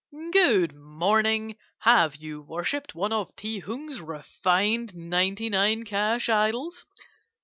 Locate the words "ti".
3.35-3.59